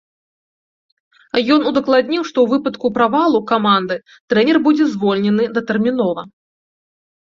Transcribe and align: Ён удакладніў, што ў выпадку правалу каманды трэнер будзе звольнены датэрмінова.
Ён 1.55 1.61
удакладніў, 1.71 2.23
што 2.31 2.37
ў 2.43 2.47
выпадку 2.53 2.87
правалу 2.97 3.39
каманды 3.53 3.95
трэнер 4.33 4.57
будзе 4.69 4.85
звольнены 4.95 5.43
датэрмінова. 5.59 6.21